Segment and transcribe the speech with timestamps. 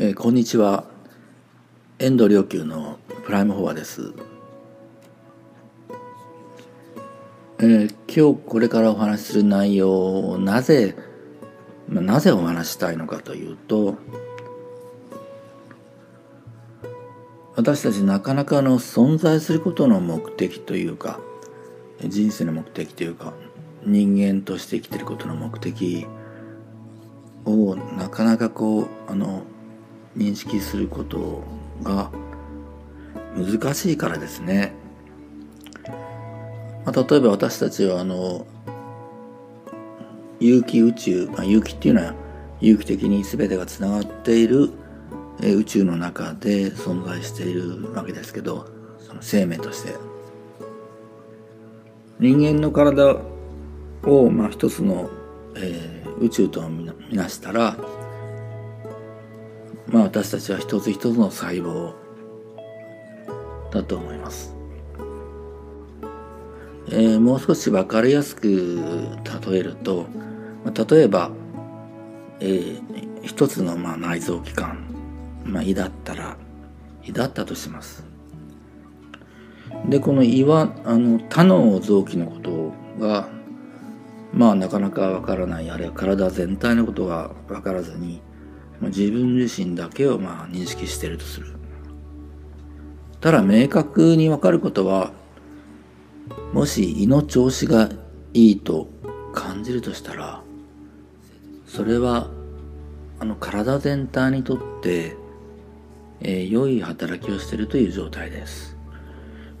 [0.00, 0.84] えー、こんにちは。
[1.98, 4.12] 遠藤良久のプライムフォアです、
[7.58, 10.94] えー、今日これからお話しする内容をなぜ
[11.88, 13.96] なぜお話したいのかというと
[17.56, 21.18] 私たちなかなかの存在することの目的というか
[22.04, 23.32] 人生の目的というか
[23.84, 26.06] 人間として生きてることの目的
[27.44, 29.42] をなかなかこうあの
[30.16, 31.44] 認識すること
[31.82, 32.10] が
[33.36, 34.72] 難しいからですね。
[36.84, 38.46] まあ、例えば私たちはあの
[40.40, 42.14] 有機宇宙、まあ、有機っていうのは
[42.60, 44.70] 有機的に全てがつながっている
[45.40, 48.66] 宇宙の中で存在しているわけですけど
[48.98, 49.94] その生命として
[52.18, 53.20] 人間の体
[54.04, 55.08] を、まあ、一つの、
[55.56, 57.76] えー、宇宙とみなしたら
[59.88, 61.94] まあ私たちは一つ一つの細胞
[63.72, 64.54] だと思います。
[66.90, 68.80] えー、もう少し分かりやすく
[69.50, 70.06] 例えると、
[70.90, 71.30] 例えば、
[72.40, 74.86] えー、一つのまあ内臓器官、
[75.44, 76.36] まあ、胃だったら
[77.04, 78.04] 胃だったとします。
[79.88, 83.28] でこの胃はあの他の臓器のことが
[84.32, 88.20] まあなかなかわからないあるいは体全体のことが分からずに
[88.80, 91.58] 自分自身だけをまあ認識しているとする。
[93.20, 95.12] ただ明確に分かることは
[96.52, 97.90] もし胃の調子が
[98.32, 98.88] いいと
[99.32, 100.42] 感じるとしたら
[101.66, 102.28] それは
[103.18, 105.16] あの体全体にとって、
[106.20, 108.76] えー、良い働きをしているという状態です、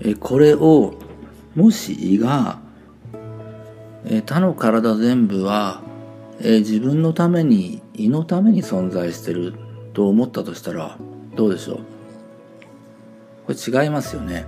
[0.00, 0.94] えー、これを
[1.54, 2.60] もし胃が、
[4.04, 5.82] えー、他の体全部は
[6.40, 9.54] えー、自分のために胃のために存在してる
[9.94, 10.98] と思ったとしたら
[11.34, 11.78] どうでしょう？
[13.46, 14.44] これ違いますよね。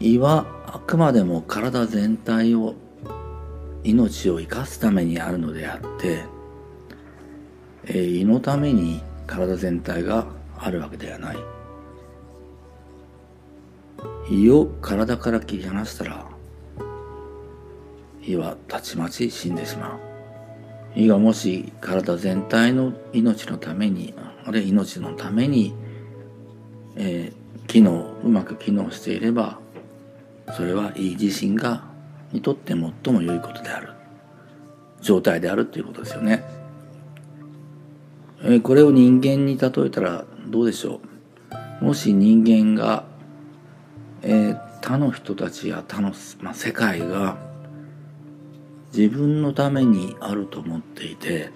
[0.00, 2.74] 胃はあくまでも体全体を
[3.84, 6.24] 命を生かすためにあるのであって、
[7.86, 10.26] えー、胃のために体全体が
[10.58, 11.36] あるわけではない。
[14.28, 16.26] 胃を体から切り離したら
[18.26, 20.00] 胃はたちまち死んでしまう。
[20.94, 24.14] 胃がもし体全体の命のために
[24.44, 25.74] あるいは命のために、
[26.96, 29.58] えー、機能うまく機能していれば
[30.56, 31.84] それは胃自身が
[32.32, 33.96] にとって最も良いことである。
[35.00, 36.42] 状態であるということですよね、
[38.42, 41.00] えー、これを人間に例えたらどうでしょ
[41.80, 41.84] う。
[41.84, 43.04] もし人間が、
[44.22, 47.36] えー、他の人たちや他の、まあ、世界が
[48.94, 51.50] 自分のためにあると思っていて、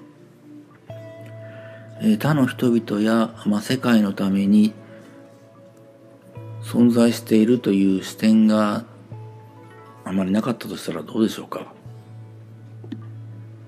[2.02, 4.72] え他の人々や、まあ、世界のために
[6.62, 8.84] 存在しているという視点が
[10.04, 11.72] あまりなかったとしたらどうでしょうか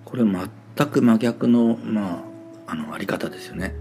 [0.05, 2.25] これ全く真逆の,、ま
[2.67, 3.75] あ、あのあり方ですよね。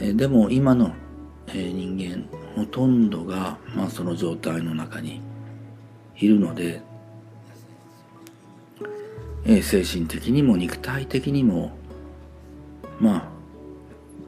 [0.00, 0.92] えでも今の、
[1.48, 2.24] え人間
[2.56, 5.20] ほとんどが、まあ、その状態の中に
[6.16, 6.82] いるので
[9.50, 11.72] え精神的にも肉体的にも
[13.00, 13.28] まあ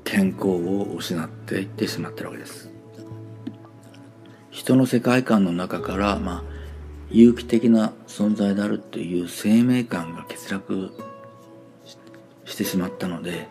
[0.02, 2.70] 健康を失っていってしまってるわけです。
[4.50, 6.42] 人の世界観の中からまあ
[7.10, 10.90] 有機的な存在であるという生命感が欠落
[12.46, 13.46] してしまったので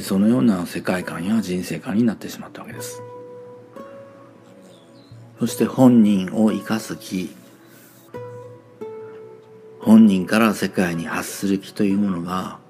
[0.00, 3.02] そのような世界観や人生観になってしまったわけです。
[5.40, 7.41] そして本人を生かす気。
[9.82, 12.60] 本人から世界に発する気というものが、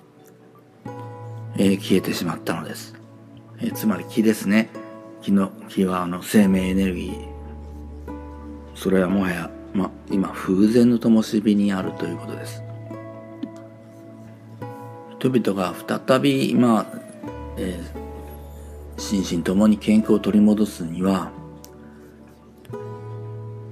[1.56, 2.94] えー、消えてしまったのです。
[3.58, 4.70] えー、つまり気ですね。
[5.20, 7.28] 気の、気はあの生命エネルギー。
[8.74, 12.62] それはもはや、ま、今風前の灯火にあるということです。
[15.18, 15.74] 人々が
[16.08, 16.86] 再び、まあ、
[17.58, 21.30] えー、心身ともに健康を取り戻すには、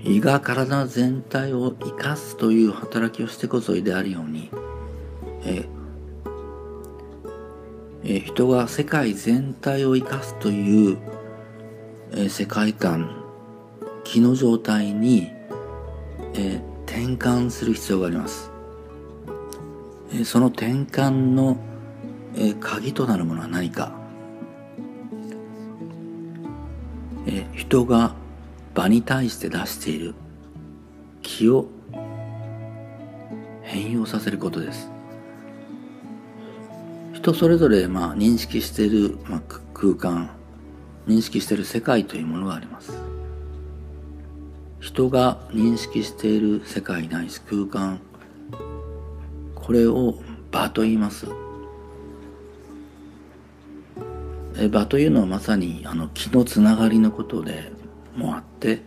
[0.02, 4.50] 胃が体全体を生かすという働きをしてこそ胃であるように、
[5.44, 5.68] え
[8.02, 10.98] え人が世界全体を生かすという、
[12.12, 13.24] え世界観
[14.04, 15.28] 気の状態に、
[16.34, 18.50] え転換する必要があります、
[20.14, 21.58] えその転換の、
[22.36, 23.92] え鍵となるものは何か、
[27.26, 28.14] え人が
[28.80, 30.14] 場に対して出している。
[31.20, 31.66] 気を
[33.62, 34.90] 変容させることです。
[37.12, 39.42] 人それぞれまあ認識している、まあ、
[39.74, 40.30] 空間
[41.06, 42.94] 認識している世界というものがあります。
[44.80, 48.00] 人が認識している世界ないし空間
[49.56, 50.14] これを
[50.50, 51.26] 場と言います。
[54.70, 57.78] 場というのはまさにあの気のつながりのことで
[58.16, 58.82] もあって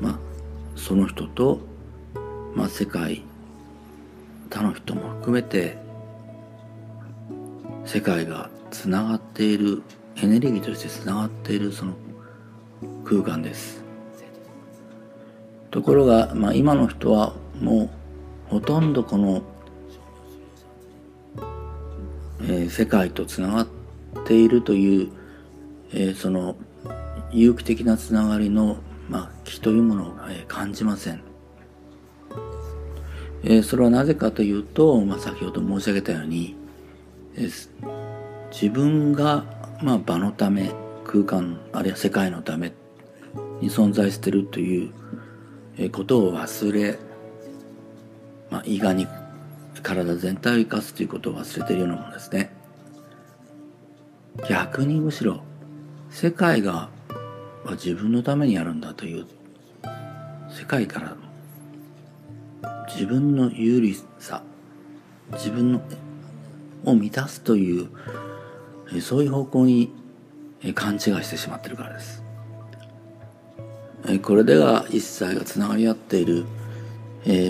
[0.00, 0.18] まあ
[0.76, 1.60] その人と、
[2.54, 3.22] まあ、世界
[4.50, 5.76] 他の人も含めて
[7.84, 9.82] 世界がつながっている
[10.16, 11.94] エネルギーとしてつながっているその
[13.04, 13.82] 空間です。
[15.70, 19.42] ところが、まあ、今の人はもうほとんどこの、
[22.42, 23.68] えー、世界とつながっ
[24.26, 25.08] ているという、
[25.92, 26.56] えー、その
[27.32, 28.78] 有機的なつながりの、
[29.08, 31.20] まあ、気というものを、え、感じません。
[33.44, 36.56] えー、それはなぜかというと、まあ、先ほど申し上げたように、
[37.36, 37.68] えー、
[38.50, 39.44] 自分が、
[39.82, 40.72] まあ、場のため
[41.04, 42.72] 空間あるいは世界のため
[43.60, 46.98] に存在しているということを忘れ、
[48.50, 49.06] まあ、胃がに
[49.82, 52.52] 体全体を生かすということを忘れているようなものですね
[54.48, 55.42] 逆にむしろ
[56.10, 56.90] 世界が
[57.72, 59.26] 自分のためにやるんだという
[60.50, 61.16] 世界から
[62.88, 64.42] 自分の有利さ
[65.32, 65.80] 自分の
[66.84, 67.88] を満たすという
[69.00, 69.92] そういう方向に
[70.74, 72.24] 勘違いしてしまってるからです。
[74.22, 76.46] これでは一切がつながり合っている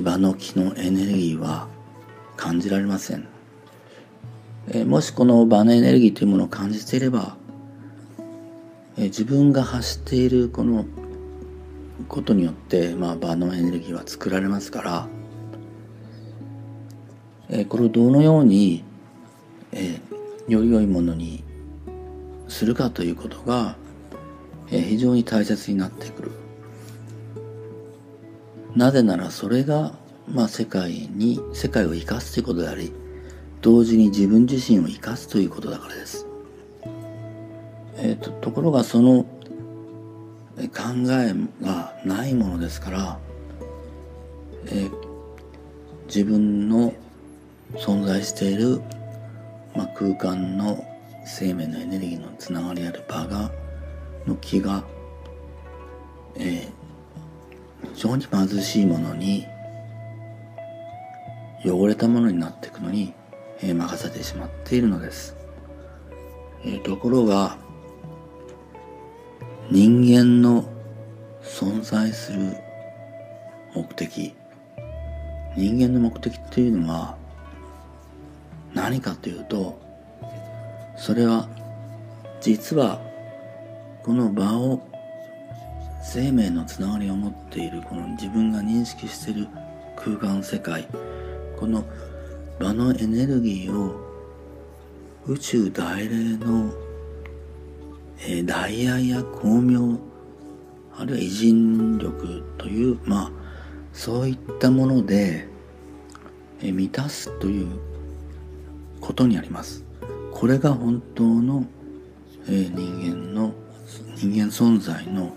[0.03, 1.69] 場の気のエネルギーは
[2.37, 3.29] 感じられません。
[4.87, 7.38] もしこの場のエネルギーというものを感じていれば
[8.99, 10.85] え自分が発しているこの
[12.09, 15.09] ことによって、まあ、場のエネルギーは作られますから
[17.49, 18.85] えこれをどのように、
[19.73, 20.01] え
[20.49, 21.45] より良いものに
[22.47, 23.77] するかということが、
[24.71, 26.33] え非常に大切になってくる。
[28.77, 29.95] なぜならそれが、
[30.29, 32.93] まあ、世界に世界を生かすということであり
[33.63, 36.28] 同時に自分自身を生かすということだからです。
[38.01, 39.25] えーと、ところがその
[40.57, 41.35] 考え
[41.65, 43.19] がないものですから、
[44.67, 44.91] えー、
[46.07, 46.93] 自分の
[47.75, 48.81] 存在している、
[49.75, 50.85] まあ、空間の
[51.25, 53.51] 生命のエネルギーのつながりある場が
[54.27, 54.85] の気が、
[56.37, 59.45] えー、非常に貧しいものに
[61.65, 63.13] 汚れたものになっていくのに、
[63.61, 65.37] えー、任せてしまっているのです、
[66.65, 67.59] えー、ところが
[69.71, 70.65] 人間の
[71.43, 72.57] 存在する
[73.75, 74.35] 目的。
[75.57, 77.17] 人間の目的っていうのは
[78.73, 79.81] 何かというと
[80.97, 81.49] それは
[82.41, 83.01] 実は
[84.05, 84.89] この場を
[86.03, 89.49] 生命のつながりを持っているこの自分が認識している
[89.97, 90.87] 空間世界。
[91.59, 91.85] この
[92.59, 94.01] 場のエネルギーを
[95.27, 96.73] 宇宙大霊の、
[98.21, 99.99] えー、大愛や巧妙
[100.97, 103.33] あるいは偉人力というまあ
[103.93, 105.49] そういったもので、
[106.61, 107.79] えー、満たすという
[109.01, 109.85] ことにあります。
[110.39, 111.65] これが本当の、
[112.47, 113.53] えー、人間の
[114.15, 115.35] 人間存在の、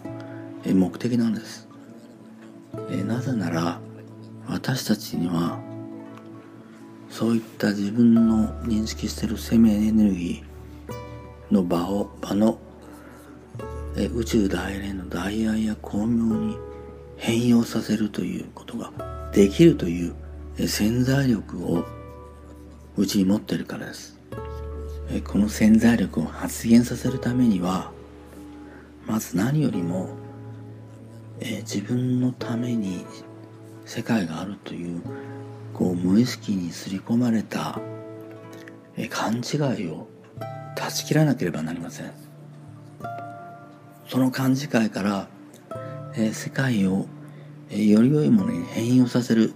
[0.63, 1.67] えー、目的なんです、
[2.91, 3.79] えー、なぜなら
[4.47, 5.59] 私たちには
[7.09, 12.59] そういった自分の認識してる生命エネルギーの場を場の、
[13.97, 16.57] え宇宙大連の大愛や巧妙に
[17.17, 18.91] 変容させるということが
[19.33, 20.15] できるという、
[20.67, 21.85] 潜在力を
[22.97, 24.17] うちに持ってるからです。
[25.27, 27.91] この潜在力を発現させるためには、
[29.05, 30.09] まず何よりも、
[31.39, 33.05] え自分のために
[33.85, 35.01] 世界があるという、
[35.73, 37.79] こう無意識に刷り込まれた、
[38.95, 40.07] え勘違いを
[40.75, 42.30] 断ち切らなければなりません。
[44.11, 45.29] その勘違いから、
[46.17, 47.05] え世界を、
[47.69, 49.53] えより良いものに変容させる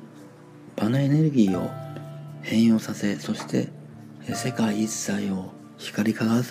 [0.77, 1.69] 場のエネルギーを
[2.41, 3.67] 変容させそして
[4.33, 6.45] 世界一切を光り輝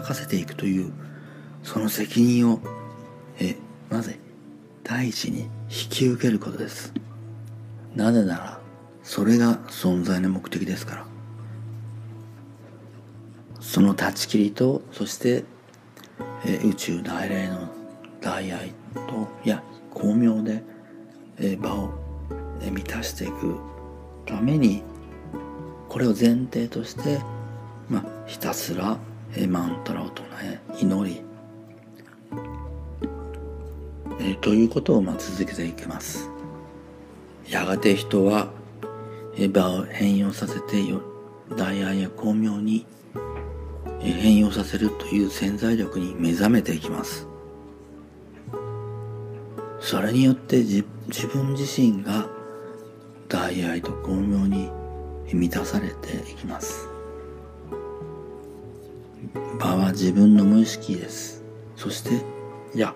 [0.00, 0.90] かせていくという
[1.62, 2.60] その責任を
[3.38, 3.58] え
[3.90, 4.18] なぜ
[4.82, 5.48] 第一に引
[5.90, 6.94] き受けることです。
[7.94, 8.60] なぜなら
[9.02, 11.06] それが存在の目的ですから。
[13.60, 15.44] その断ち切りとそして
[16.46, 17.68] え宇宙大霊の
[18.20, 20.62] 大愛とや巧妙で
[21.38, 21.90] え場を
[22.62, 23.56] え満たしていく
[24.26, 24.82] ために
[25.88, 27.20] これを前提として
[27.88, 28.98] まあ、ひたすら
[29.36, 31.20] えマントラを唱え祈り、
[34.20, 36.30] えー、ということをまあ続けていきます。
[37.48, 38.48] やがて人は
[39.52, 41.02] 場を変容させてよ
[41.56, 42.86] 大愛や巧妙に
[44.12, 47.26] 変容させるという潜在力に目覚めていきます。
[49.80, 50.84] それによって自
[51.32, 52.26] 分自身が
[53.28, 54.70] 大愛と巧妙に
[55.32, 56.88] 満たされていきます。
[59.58, 61.42] 場は自分の無意識です。
[61.76, 62.22] そして
[62.74, 62.94] いや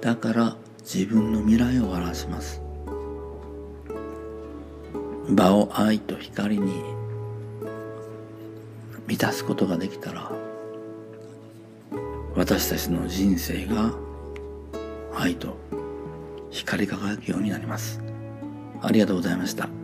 [0.00, 2.62] だから自分の未来を表します。
[5.28, 6.99] 場を愛と光に
[9.10, 10.30] 満たすことができたら
[12.36, 13.92] 私たちの人生が
[15.12, 15.56] 愛と
[16.50, 18.00] 光り輝くようになります。
[18.80, 19.79] ありがとうございました。